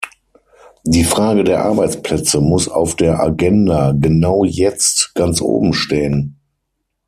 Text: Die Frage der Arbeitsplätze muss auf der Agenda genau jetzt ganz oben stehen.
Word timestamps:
Die 0.83 1.03
Frage 1.03 1.43
der 1.43 1.63
Arbeitsplätze 1.63 2.41
muss 2.41 2.67
auf 2.67 2.95
der 2.95 3.19
Agenda 3.19 3.91
genau 3.95 4.43
jetzt 4.43 5.11
ganz 5.13 5.41
oben 5.43 5.73
stehen. 5.73 6.37